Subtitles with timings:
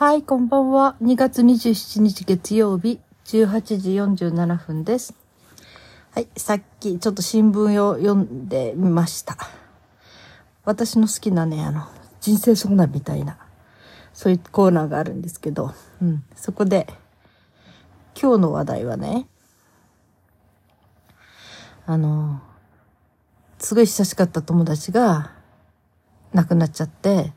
[0.00, 0.94] はい、こんばんは。
[1.02, 5.12] 2月27日月曜日、18時47分です。
[6.12, 9.36] はい、さっきちょっと新聞を読んでみました。
[10.64, 11.88] 私の好きなね、あの、
[12.20, 13.38] 人生相談みたいな、
[14.12, 16.86] そういうコーナーがあるんですけど、うん、そこで、
[18.14, 19.26] 今日の話題はね、
[21.86, 22.40] あの、
[23.58, 25.32] すごい親しかった友達が
[26.32, 27.32] 亡くなっちゃって、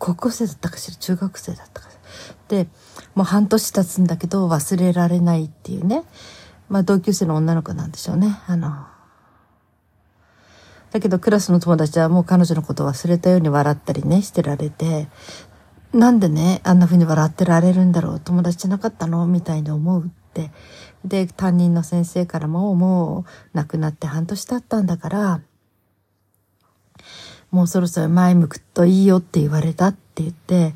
[0.00, 2.34] 高校生だったかしら中学生だったかしら。
[2.48, 2.66] で、
[3.14, 6.02] もう半年経つんだけど忘れられないっていうね。
[6.68, 8.40] まあ同級生の女の子なんでしょうね。
[8.46, 8.86] あの、
[10.90, 15.08] だけどクラスの友達はもう彼女のこと忘れたように笑ったりね、してられて、
[15.92, 19.26] なんでね、あんな風に笑ってられるんだろう、友達じゃなかったの？
[19.26, 20.50] みたいに思うって。
[21.04, 25.40] で、担任の先生からも、もう亡くなって半年経ったんだから、
[27.50, 30.74] もうそろそろ前向くといいよって言われたって言って、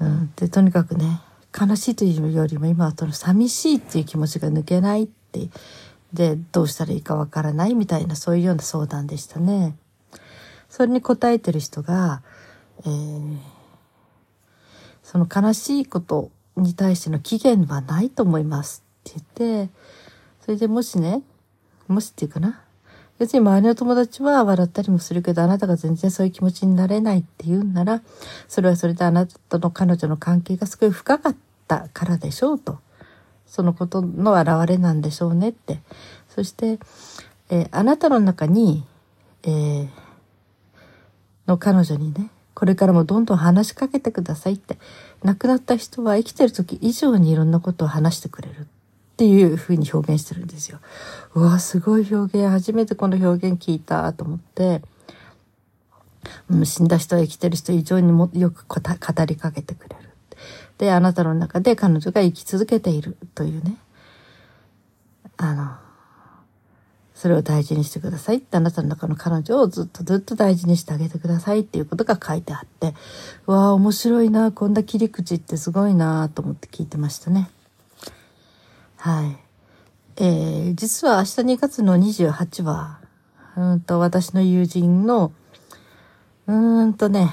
[0.00, 1.20] うん、で、とにかくね、
[1.58, 5.48] 悲しいというよりも今はその寂しいっていう気持ちが抜けないって、
[6.12, 9.76] で、どうしたらいいかわからないみたいなそういうような相談でしたね。
[10.68, 12.22] それに答えてる人が、
[12.84, 13.38] えー、
[15.02, 19.72] その悲しいことに対しての期限はないと思いますって言って、
[20.40, 21.22] それでもしね、
[21.88, 22.62] もしっていうかな、
[23.20, 28.00] 別に周りの友達は笑ったりもするけど、あなたが全然そういう気持ちになれないって言うんなら、
[28.48, 31.36] それはそれであなたとの彼女の関係がすごい深かっ
[31.68, 32.78] たからでしょうと。
[33.46, 35.80] そのことの表れなんでしょうねって。
[36.30, 36.78] そして、
[37.50, 38.86] えー、あなたの中に、
[39.42, 39.88] えー、
[41.46, 44.78] の彼女にね、これからもどんどん話しかけてくださいって。
[45.22, 48.66] 亡くなった人は生きてる時以上にいろんなことを話してくれる。
[49.20, 50.78] っていうふうに表現してるんですよ。
[51.34, 52.48] うわ、すごい表現。
[52.48, 54.80] 初めてこの表現聞いたと思って、
[56.64, 58.80] 死んだ人は生きてる人以上にもよく語
[59.26, 60.08] りかけてくれる。
[60.78, 63.76] で、あなたの中で彼女が生き続けているというね。
[65.36, 65.76] あの、
[67.12, 72.94] それを大事にしてくださいってあなたの中の彼女をずっとずっと大事にしてあげてくださいっていうことが書いてあって、
[73.44, 77.50] わあ面白いな、こんな切り口ってすごいなと思って聞いてましたね。
[79.00, 79.38] はい。
[80.22, 83.00] えー、実は明日2月の28は、
[83.56, 85.32] うんと、私の友人の、
[86.46, 87.32] うーんとね、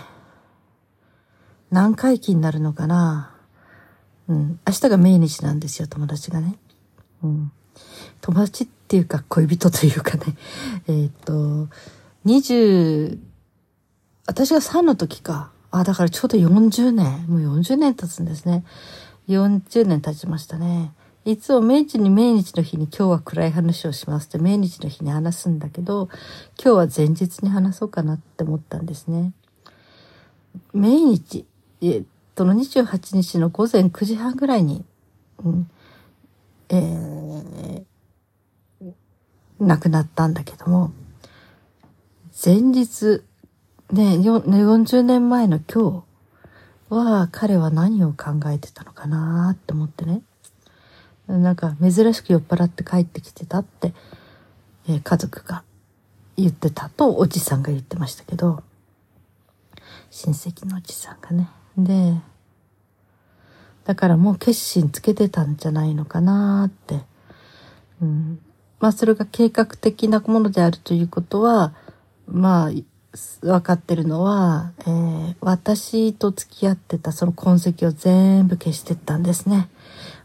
[1.70, 3.36] 何回忌になるのかな。
[4.30, 6.56] うん、明日が命日なんですよ、友達がね。
[7.22, 7.52] うん。
[8.22, 10.38] 友達っていうか、恋人というかね。
[10.88, 11.68] えっ、と、
[12.26, 13.20] 20、
[14.26, 15.52] 私が3の時か。
[15.72, 17.26] あ、だからちょうど40年。
[17.28, 18.64] もう40年経つんですね。
[19.28, 20.94] 40年経ちましたね。
[21.28, 26.08] いつも命日に命日の日に今日は暗い話をしますって命日の日に話すんだけど、
[26.58, 29.34] 今日は前日に話そうかなって思ったんですね。
[30.74, 31.46] 命日、
[31.82, 34.86] えっとの28日の午前9時半ぐらいに、
[35.44, 35.70] うん、
[36.70, 37.84] えー、
[39.60, 40.94] 亡くなったんだけども、
[42.46, 43.22] 前日、
[43.92, 46.06] ね、40年前の今
[46.90, 50.22] 日は彼は何を考えてたのかなって思ってね。
[51.28, 53.94] なんか珍しく酔っ払って帰ってきてたって、
[54.88, 55.64] えー、家族が
[56.38, 58.64] 言ってたとおじさんが言ってましたけど、
[60.10, 61.50] 親戚のおじさんがね。
[61.78, 62.14] で、
[63.84, 67.02] だからもう決心つけてたんじゃないのかなって。
[68.02, 68.40] うん、
[68.80, 71.74] まあそれが計画的なものであるということは、
[72.28, 72.72] まあ
[73.42, 79.70] 分かってるのは、えー、私と付き合ってたその痕跡を全部消してったんですね。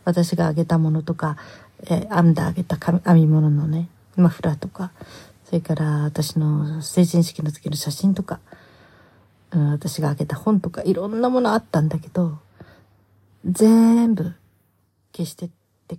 [0.04, 1.36] 私があげたものとか、
[1.84, 4.92] えー、編んであげた編み物のね、マフラーとか、
[5.44, 8.40] それから私の成人式の時の写真とか、
[9.50, 12.38] うん、私があげた本とか、いろんなものあったんだけど、
[13.44, 14.32] 全部
[15.14, 15.50] 消してっ
[15.88, 15.98] て、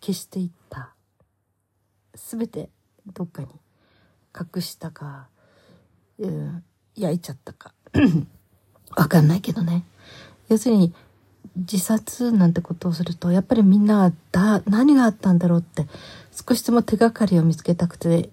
[0.00, 0.94] 消していった。
[2.14, 2.68] すべて
[3.06, 3.48] どっかに
[4.38, 5.28] 隠したか、
[6.18, 6.64] うん、
[6.94, 7.72] 焼いちゃったか。
[8.96, 9.84] わかんないけどね。
[10.48, 10.94] 要するに、
[11.60, 15.86] 自殺なんてことをすると、やっぱりみんなはだ、何があったんだろうって、
[16.32, 18.30] 少しでも手がかりを見つけたくて、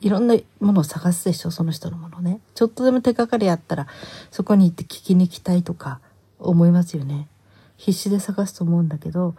[0.00, 2.40] いろんなものを探すでしょ、その人のものね。
[2.54, 3.86] ちょっとでも手がかりあったら、
[4.30, 6.00] そこに行って聞きに行きたいとか、
[6.38, 7.28] 思いますよね。
[7.76, 9.34] 必死で探すと思うんだけど、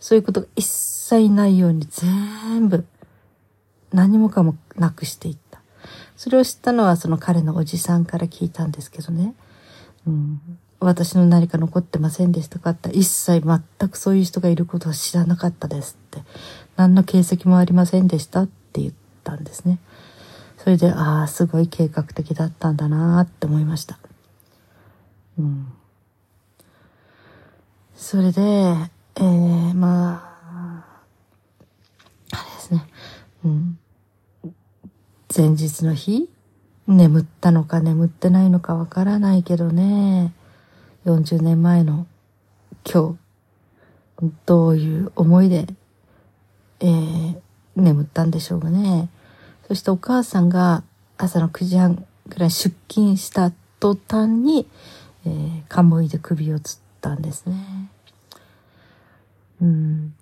[0.00, 2.84] そういうことが一切ないように全部、
[3.92, 5.60] 何もかもなくしていった。
[6.16, 9.34] それを知ったのはその彼のおじさんから聞いたんですけどね。
[10.06, 10.40] うん、
[10.84, 12.70] 私の何か残ってませんでしたか？
[12.70, 16.22] って一切全くそういう人がいることは知らなかったですって。
[16.76, 18.42] 何の形跡もありませんでした？
[18.42, 18.92] って言っ
[19.22, 19.78] たんですね。
[20.58, 23.98] それでああすごい計画的だったんだなって思いました。
[25.38, 25.72] うん。
[27.94, 31.02] それで、えー、まあ、
[32.32, 32.84] あれですね。
[33.44, 33.78] うん。
[35.34, 36.28] 前日の日？
[36.86, 40.32] 眠ったのか眠ってないのかわからないけどね。
[41.04, 42.06] 40年前の
[42.84, 43.18] 今
[44.20, 45.66] 日、どういう思いで、
[46.78, 47.40] えー、
[47.74, 49.08] 眠ったんでしょうかね。
[49.66, 50.84] そしてお母さんが
[51.18, 54.68] 朝の9時半ぐらい出勤した途端に、
[55.26, 57.90] えー、カモイで首をつったんですね。
[59.60, 60.14] うん。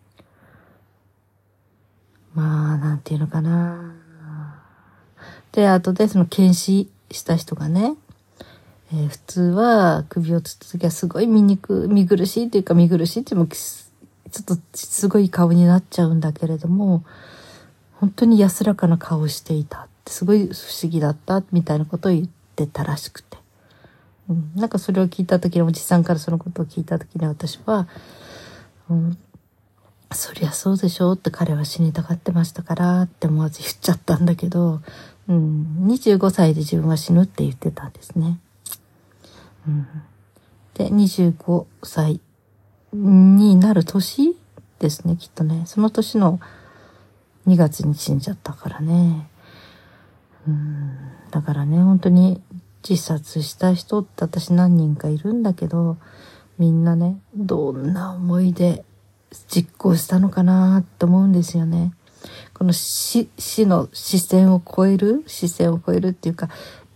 [2.34, 3.96] まあ、なんていうのかな。
[5.52, 7.96] で、後でその検視した人がね、
[8.92, 17.04] えー、普通は首をつった時はすごい見にく、見苦しいというか見苦しいっていうのも、ちょっとすごい顔になっちゃうんだけれども、
[17.94, 22.26] 本当に安らかな顔をしていたってすごい不思議だったみたいなことを言っ
[22.56, 23.38] てたらしくて。
[24.28, 27.88] うん、なんかそれを聞いた時におじさんからそのことを聞いた時に私は、
[28.88, 29.18] うん、
[30.12, 34.80] そりゃそうでしょうって彼は死にたがってましたからって思わず言っちゃったんだけど、
[35.28, 38.38] うん、25歳で自分は死ぬって言ってたんですね。
[39.66, 39.86] うん、
[40.74, 42.20] で、25歳
[42.92, 44.36] になる年
[44.78, 45.64] ですね、きっとね。
[45.66, 46.40] その年の
[47.46, 49.28] 2月に死んじゃったからね。
[50.48, 50.96] うん、
[51.30, 52.40] だからね、本当に
[52.88, 55.98] 自殺した人って私何人かいるんだけど、
[56.58, 58.84] みんなね、どんな思いで
[59.48, 61.92] 実行したのかなって思うんですよね。
[62.54, 66.48] この死、死の視線を超える、視線を超えるっていうか、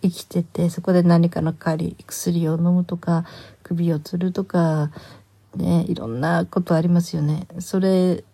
[0.04, 3.24] 生きてて、そこで何かの代わり、薬を飲むとか、
[3.62, 4.90] 首を吊るとか、
[5.56, 7.46] ね、いろんなことありますよね。
[7.58, 8.24] それ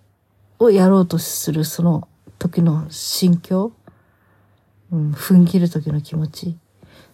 [0.58, 2.08] をやろうとするその
[2.38, 3.72] 時の心境、
[4.90, 6.56] うん、踏ん切る時の気持ち。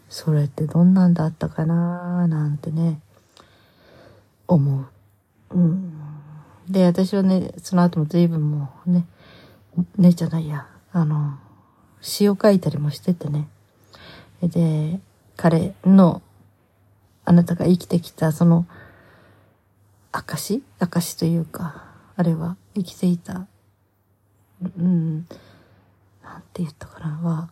[0.09, 3.01] それってどんなんだったかななんてね、
[4.47, 4.87] 思う。
[5.51, 5.93] うん。
[6.69, 9.05] で、私はね、その後も随分もうね、
[9.99, 11.39] ねじゃないや、あの、
[12.01, 13.49] 詩を書いたりもしててね。
[14.43, 15.01] で、
[15.37, 16.23] 彼の、
[17.25, 18.67] あなたが生きてきたその、
[20.13, 20.63] 証？
[20.79, 21.85] 証というか、
[22.17, 23.47] あれは生きていた、
[24.63, 25.27] うん、
[26.23, 27.51] なんて言ったかな、は、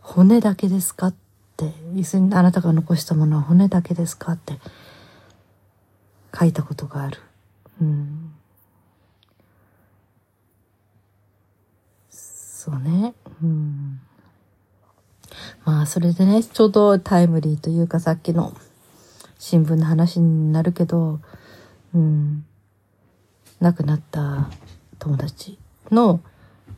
[0.00, 1.14] 骨だけですかっ
[1.56, 4.58] て、要するにあなたが残したものは骨だけですかって
[6.36, 7.18] 書いたことがある。
[7.80, 8.32] うん。
[12.10, 13.14] そうね。
[13.42, 14.00] うん。
[15.68, 18.54] まあ、それでね、ちょうどタイムリーというかさっきの
[19.38, 21.20] 新聞の話になるけど、
[21.94, 22.46] うん。
[23.60, 24.48] 亡くなった
[24.98, 25.58] 友達
[25.90, 26.20] の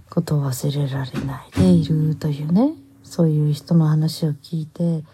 [0.08, 2.72] ことを忘れられないでいるというね。
[3.04, 5.04] そういう人の話を聞いて、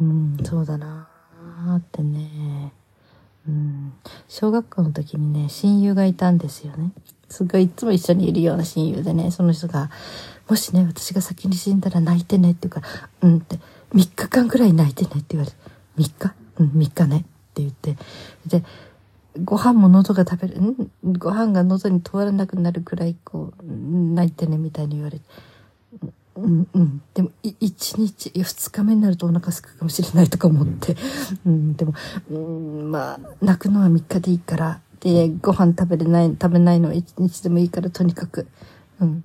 [0.00, 2.72] うん、そうだなーってね、
[3.46, 3.92] うん、
[4.26, 6.90] 小学校の時にね、親友がいたんですよね。
[7.28, 9.88] すごいいつも一緒にいるような親友でね、その人が、
[10.48, 13.56] もしね、私が先に死んだら泣いてねって言うから、うんって、
[13.94, 15.56] 3日間くらい泣いてねって言われて、
[15.98, 16.34] 3日？
[16.58, 17.20] うん、3日ねっ
[17.54, 17.96] て言って、
[18.46, 18.62] で、
[19.44, 20.76] ご飯も喉が食べる、ん？
[21.18, 25.24] ご飯が喉に通らなくなるくらい、こう、泣いてねみたいに言われて、
[26.36, 27.54] うんうん、でも1
[27.98, 30.94] 日2日目になるとお腹すくかもしれないとか思って、
[31.46, 31.94] うん、でも、
[32.30, 38.46] うん、まあ泣くのは3日でいいからでご飯食べれない食べないのは1日でもいいからとにかく、
[39.00, 39.24] うん、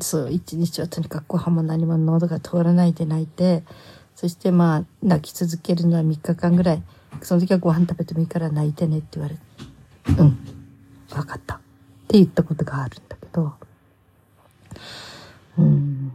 [0.00, 3.64] そう1日はとにかくご飯も何も喉が通らないで泣いて
[4.14, 6.82] そしてまあ泣き続けるのは3日間ぐらい。
[7.22, 9.40] その時はご飯食べてもいいから泣いてねって言われて。
[10.20, 10.38] うん。
[11.08, 11.54] 分かった。
[11.54, 11.58] っ
[12.08, 13.54] て言ったことがあるんだけど。
[15.58, 16.08] うん。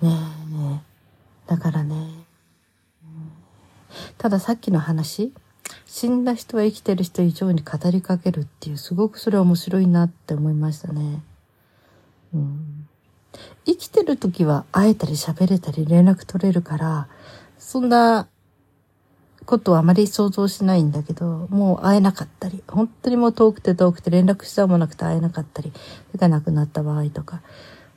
[0.00, 0.10] ね
[1.48, 2.26] え、だからね、
[4.18, 5.32] たださっきの話、
[5.86, 11.22] 死んだ人は生きてる人以上に語りかけるっていう、すごくそれは面白いなって思いましたね。
[13.64, 17.08] 生きてる時は会えたり喋れたり連絡取れるから、
[17.58, 18.28] そんな
[19.44, 27.40] ことはあまり想像しないんだけど、もう会えなかったり、本当にもう遠くて遠くて連絡したもなくて会えなかったり、それが亡くなった場合とか、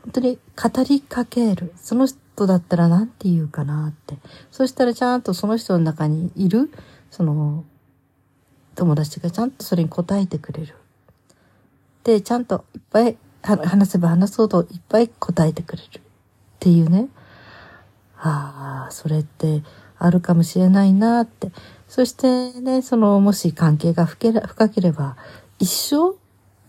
[0.03, 1.73] 本当に語りかける。
[1.75, 4.17] その人だったら何て言うかなって。
[4.51, 6.71] そしたらちゃんとその人の中にいる、
[7.11, 7.65] その、
[8.75, 10.75] 友達がちゃんとそれに答えてくれる。
[12.03, 15.99] で、ちゃんといっぱい話せば話そうといっぱい答えてくれる。
[15.99, 16.01] っ
[16.59, 17.07] ていうね。
[18.17, 19.63] ああ、それって
[19.97, 21.51] あるかもしれないなって。
[21.87, 24.29] そしてね、その、もし関係が深
[24.69, 25.15] ければ、
[25.57, 26.17] 一生、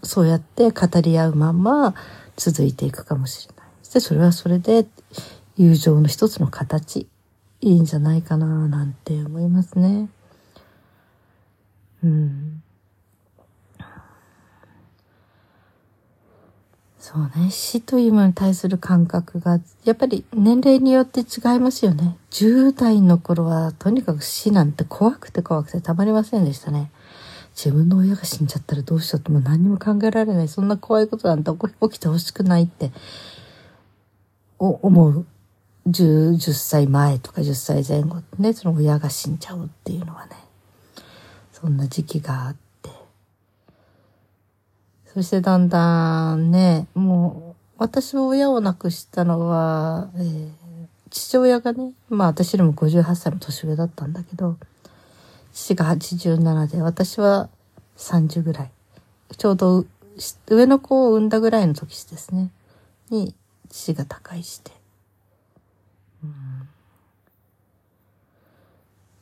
[0.03, 1.95] そうやって語り合うまま
[2.37, 3.67] 続いていくかもしれない。
[3.83, 4.87] そしてそれはそれで、
[5.57, 7.09] 友情の一つの形、
[7.61, 10.09] いいんじゃないかな、なんて思いますね。
[12.03, 12.63] うん。
[17.01, 17.51] そうね。
[17.51, 22.19] 死というものに対する感覚が、やっぱり年齢によって違いますよね。
[22.31, 26.91] 10代の頃は、とにかく死なんて怖くて怖くてたまりませんでしたね。
[27.57, 30.49] 自分の親が死んじゃったらどうしようってもう何も考えられない。
[30.49, 32.93] そんな怖いことなんて起きてほしくないって、
[34.59, 35.27] お思う。
[35.89, 40.33] 10, 10歳前とか10歳前後ね、その親が死んじゃうっていうのはね、
[41.51, 42.70] そんな時期があって。
[45.13, 50.51] そしてだんだんね、もう、私は親を亡くしたのは、えー、
[51.11, 54.57] 父親がね、まあ私よりも58歳も年上だったんだけど、
[55.53, 57.49] 父が87で、私は
[57.97, 58.71] 30ぐらい。
[59.37, 59.85] ちょうど
[60.47, 62.53] 上の子を産んだぐらいの時ですね。
[63.11, 63.35] に、
[63.69, 64.71] 父が他界して。
[66.23, 66.69] うん、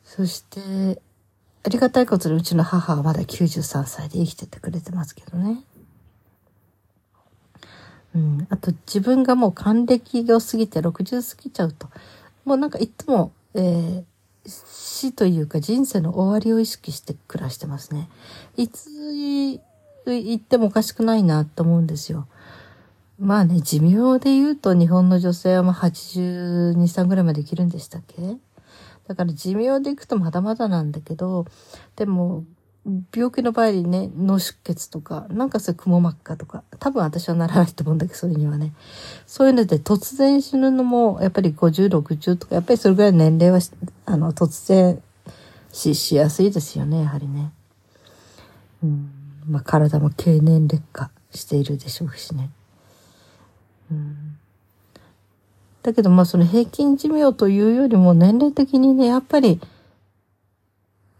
[0.03, 1.01] そして、
[1.65, 5.63] ありがたいことにうちの母はまだ93歳で生きててくれてますけどね。
[8.15, 8.47] うん。
[8.49, 11.89] あと自分がもう還暦を過ぎて60過ぎちゃうと、
[12.45, 14.03] もうなんかいつも、えー、
[14.45, 18.09] 死というか人生の終わりを意識して暮らしてますね。
[18.57, 18.89] いつ
[20.05, 22.27] 言ってもおかしくないなと思うんですよ。
[23.19, 28.37] まあね、寿命で言うと日本の女性はまあ82、3ぐらいまで生きるんでしたっけ？
[29.07, 31.45] だから寿命でいくとまだまだなんだけど、
[31.95, 32.45] でも、
[32.85, 38.73] 病気の場合にね、脳出血とか、なんかそういう雲膜下とか、多分私はならないと思うんだけど、それにはね。
[39.27, 43.59] そういうので突然死ぬのも、やっぱり50、60とか、やっぱりそれぐらい年齢は、
[44.05, 45.01] あの、突然
[45.71, 47.51] 死しやすいですよね、やはりね。
[48.83, 49.11] うん。
[49.47, 52.49] まあ体も経年劣化しているでしょうしね。
[53.91, 54.37] うん。
[55.81, 59.59] だけどまあその平均寿命というよりも年齢的にね、やっぱり、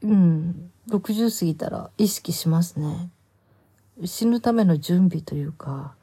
[0.02, 3.10] うん、60過ぎたら意識しますね。
[4.06, 5.94] 死ぬための準備というか、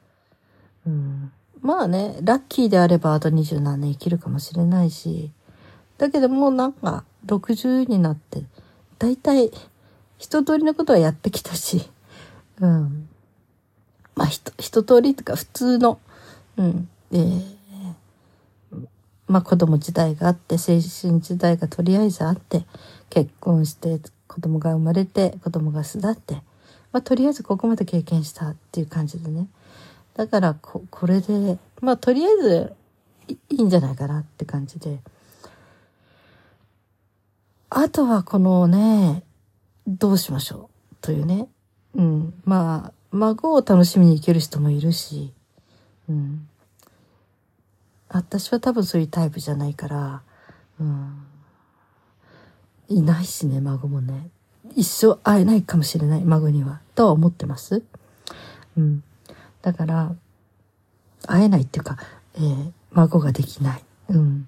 [0.85, 5.31] うん、まあね、ラッキーであればあと二十何年生きるかもしれないし、
[5.97, 8.43] だけどもうなんか60になって、
[8.99, 9.51] だいたい
[10.17, 11.89] 一通りのことはやってきたし、
[12.59, 13.09] うん。
[14.15, 15.99] まあ一一通りとか普通の、
[16.57, 17.43] うん、えー、
[19.27, 22.65] まあ子供時代があって、青春時代がとりあえずあって、
[23.09, 23.99] 結婚して
[24.37, 26.35] 子供が生まれて子供が巣立って、
[26.91, 29.47] まあ、とりあえずここまで経験したっていう感じでね。
[30.15, 32.73] だからここれでまあとりあえず
[33.49, 34.99] いいんじゃないかなって感じで。
[37.71, 39.23] あとはこのね
[39.87, 40.95] どうしましょう？
[41.01, 41.47] というね。
[41.95, 42.33] うん。
[42.45, 45.33] まあ孫を楽しみに行ける人もいるし。
[46.07, 46.47] うん。
[48.07, 50.21] 私は多分そういうタイプじゃないから、
[50.79, 51.25] うん、
[52.89, 54.29] いないしね、孫もね。
[54.75, 56.81] 一生会えないかもしれない、孫には。
[56.95, 57.83] とは思ってます。
[58.77, 59.03] うん。
[59.61, 60.15] だから、
[61.25, 61.97] 会えないっていうか、
[62.35, 63.83] えー、孫ができない。
[64.09, 64.47] うん。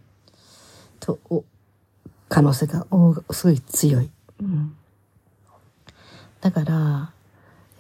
[1.00, 1.44] と、お、
[2.28, 4.10] 可能性がおすごい強い。
[4.42, 4.76] うん。
[6.42, 7.12] だから、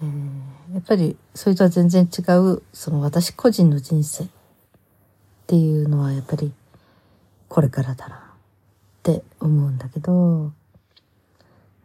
[0.01, 4.27] えー、やっぱりそれとは全然違う、その私個人の人生っ
[5.47, 6.51] ていうのはやっぱり
[7.47, 8.28] これからだな。
[9.17, 10.51] って思うんだけど、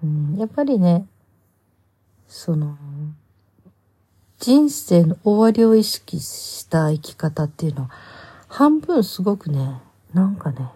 [0.03, 1.07] うん、やっぱりね、
[2.29, 2.77] その、
[4.39, 7.91] 人生の終わりを意識した生き方っていうのは、
[8.49, 9.81] 半分すごくね、
[10.13, 10.69] なんかね、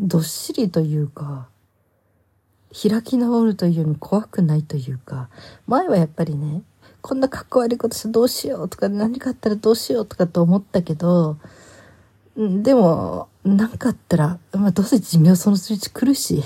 [0.00, 1.48] どっしりというか、
[2.72, 5.28] 開き直るというよりも怖くないというか、
[5.68, 6.62] 前はやっぱりね、
[7.00, 11.36] こんなかっこ悪いことしてどうしようとか何かあったらどうしようとかと思ったけど、
[12.36, 16.42] でも、なんかあったら、まあどうせ寿命その数値来るし、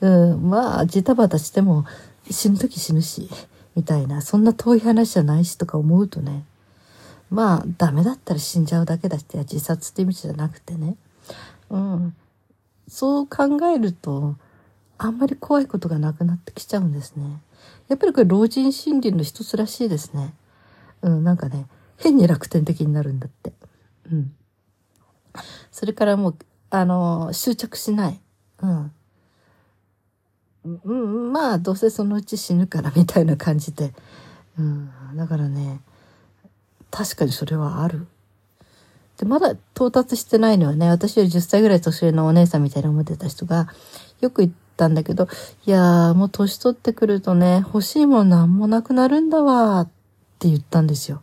[0.00, 1.84] うん、まあジタバタしても
[2.30, 3.28] 死ぬ時死ぬし、
[3.76, 6.44] みたいな、そんな遠い話じゃないしとか思うとね、
[7.30, 10.96] まあダメだったら死んじゃうだけだって自殺って意味じゃなくてね、
[11.70, 12.16] うん、
[12.88, 14.36] そう考えると、
[14.98, 17.40] あんまり怖いことがなくなってきちゃうんですね。
[17.88, 20.34] やっぱりこれ老人心理の一つらしいですね。
[21.02, 23.52] うん、なんかね、変に楽天的になるんだって。
[24.10, 24.32] うん。
[25.70, 26.36] それからもう、
[26.70, 28.20] あの、執着しない。
[28.62, 28.92] うん。
[30.84, 33.92] うん、まあ、どうせそのうち死ぬからみたいな感じで。
[34.58, 34.90] うん。
[35.16, 35.80] だからね、
[36.90, 38.06] 確かにそれはある。
[39.18, 43.68] で、まだ到達してないのはね、私より10歳ぐらい年上のお姉さんみたいな思ってた人が、
[44.20, 45.28] よく言ったんだけど、
[45.66, 49.90] いやー、もう年取ってくるとね、欲しいものなんもなくなるんだわーっ
[50.38, 51.22] て言ったんですよ。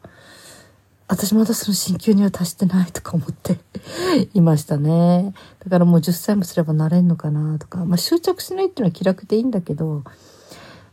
[1.10, 3.58] 私まだその進級には達してないとか思って
[4.36, 5.34] いましたね。
[5.58, 10.04] だからもう10歳もすればなれんのかなとか、まあ執着しないっていうのは気楽でいいんだけど、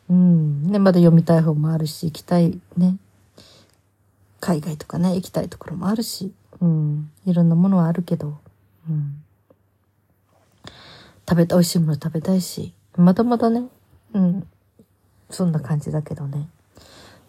[0.09, 2.97] うん、ね、まだ読みたい本もあるし、行きたいね、
[4.41, 6.33] 海外とかね、行きたいところもあるし、
[6.63, 8.39] うん、いろんなものはあるけど、
[8.89, 9.23] うん、
[11.29, 13.69] 食べた、美味しいもの食べたいし、まだまだね、
[14.15, 14.47] うん、
[15.29, 16.49] そんな感じだけどね。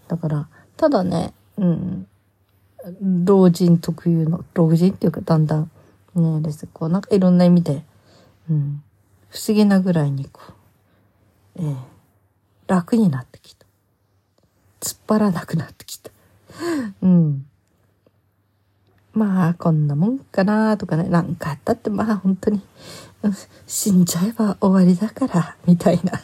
[0.07, 2.07] だから、ただね、うん、
[3.01, 5.71] 老人特有の、老人っていうかだんだん、
[6.15, 6.67] ね、です。
[6.71, 7.83] こう、なんかいろんな意味で、
[8.49, 8.83] うん、
[9.29, 10.41] 不思議なぐらいにこ
[11.57, 11.75] う、えー、
[12.67, 13.65] 楽になってきた。
[14.79, 16.11] 突っ張らなくなってきた。
[17.01, 17.45] うん。
[19.13, 22.61] まあ、こんなもんかなとかね、なんかあったってまあ本当に、
[23.65, 26.21] 死んじゃえば終わりだから、みたいな。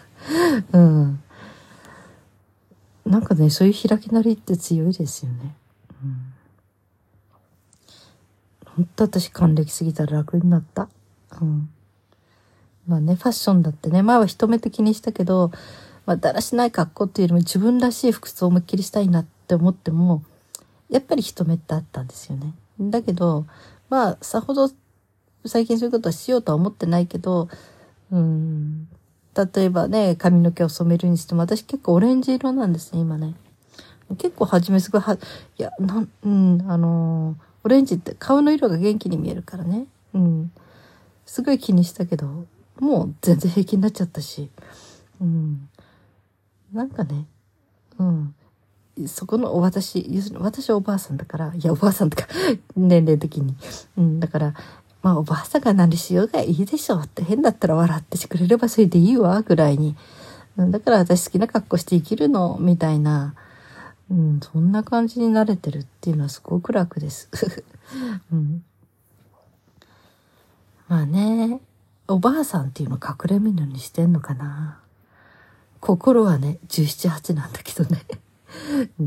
[0.74, 1.24] うん。
[3.06, 5.56] なんかね、そういう開きなりって強いですよね。
[8.78, 8.86] うん。
[8.86, 10.90] 本当私還暦すぎたら楽になった。
[11.42, 11.70] うん。
[12.88, 15.52] まあね、ファッションだってね、前は人目的にしたけど、
[16.06, 20.24] まあ、だらしない格好っていうよりも自分らしい服装を思いっきりしたいなって思っても、
[20.90, 22.54] やっぱり人目ってあったんですよね。
[22.80, 23.46] だけど、
[23.90, 24.70] まあ、さほど
[25.46, 27.50] 最近そういうことはしようとは思ってないけど、
[28.12, 28.88] うん、
[29.36, 33.36] 例えばね、髪の毛を染めるにしても、私結構オレンジ色なんですね、今ね。
[34.18, 35.18] 結構初めすごいは、い
[35.58, 39.88] や、なん、うん、あのー、オレンジって顔の色が元気に見えるからね。
[40.14, 40.52] うん。
[41.26, 42.46] すごい気にしたけど、
[42.80, 44.50] もう全然平気になっちゃったし。
[45.22, 45.70] うん。
[46.74, 47.26] なんかね、
[48.00, 48.36] うん。
[49.08, 52.28] そこの私、要するに私はおばあさんだから、いやおばあさんとか
[52.76, 53.56] 年齢的に。
[53.98, 54.54] うん、だから、
[55.02, 59.96] まあおばあさんが何しようがいいでしょうって変だったら笑ってしてくれればそれでいいわぐらいに。
[60.58, 63.34] だから私好きな格好して生きるのみたいな、
[64.14, 67.30] うん、そんな感じに慣れてるっていうのはすごく楽です。
[68.32, 68.64] うん、
[70.88, 71.60] まあね、
[72.08, 74.80] おばあさんっていうの隠れみのにしてんのかな。
[75.80, 78.06] 心はね、17、8なんだけどね。
[79.02, 79.04] う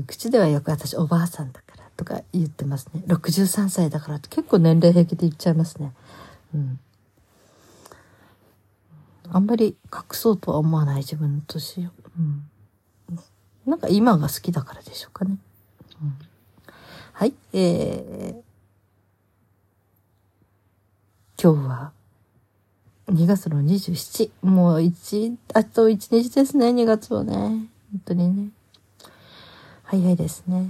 [0.00, 0.04] ん。
[0.04, 3.04] 口ではよく私おばあさんだからとか言ってますね。
[3.06, 5.92] 63歳だからって結構年齢平気で言っちゃいますね。
[6.52, 6.80] うん。
[9.30, 11.90] あんまり隠そうとは思わない自分の年を。
[12.18, 12.48] うん。
[13.66, 15.36] なんか今が好きだからでしょうかね。
[16.02, 16.14] うん、
[17.12, 17.34] はい。
[17.52, 21.92] えー、今日は
[23.08, 24.30] 2月の27。
[24.42, 27.34] もう1、あと1日ですね、2月はね。
[27.34, 27.68] 本
[28.04, 28.50] 当にね。
[29.84, 30.66] 早いですね。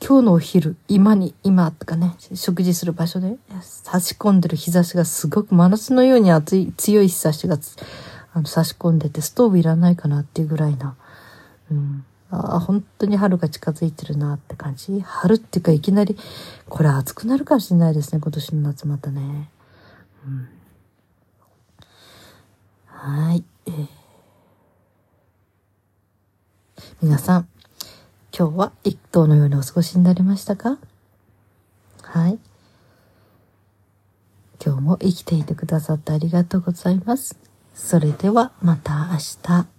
[0.00, 7.58] 今日のお昼、今に、今とかね、食事する場所で差し込んでる日差しがすごく真夏のように熱い、強い日差しが
[8.36, 10.94] あの差し込んでて、ストーブいらないかなっていうぐらいな。
[11.70, 12.04] うん。
[12.30, 15.00] ああ、本当に春が近づいてるなって感じ。
[15.00, 16.18] 春っていうかいきなり、
[16.68, 19.48] これ暑くなるかもしれないですね、今年の夏またね。
[20.26, 20.48] うん、
[22.84, 23.42] はい、
[27.00, 27.48] 皆さん、
[28.38, 30.76] 今日は一頭のようにお過ごしになりましたか？
[32.02, 32.38] はい。
[34.62, 37.45] 今日も生きていてくださってありがとうございます。
[37.76, 39.75] それではまた明日。